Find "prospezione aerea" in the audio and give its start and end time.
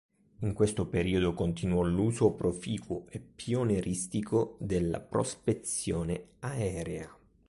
4.99-7.15